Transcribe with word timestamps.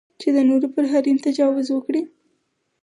چې 0.19 0.27
د 0.35 0.37
نورو 0.49 0.67
پر 0.75 0.83
حریم 0.91 1.17
تجاوز 1.27 1.67
وکړي. 1.71 2.01